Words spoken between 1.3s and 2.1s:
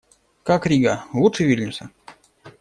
Вильнюса?